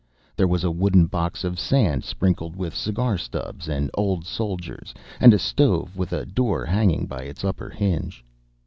[0.35, 5.31] There was a wooden box of sand, sprinkled with cigar stubs and "old soldiers," and
[5.31, 8.25] a stove with a door hanging by its upper hinge.